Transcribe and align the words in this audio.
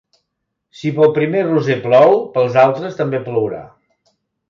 Si 0.79 0.91
pel 0.95 1.13
primer 1.17 1.45
Roser 1.51 1.77
plou, 1.85 2.19
pels 2.39 2.61
altres 2.65 3.01
també 3.03 3.25
plourà. 3.31 3.65